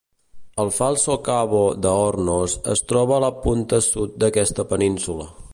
[0.61, 5.33] El Falso Cabo de Hornos es troba a la punta sud d'aquesta península.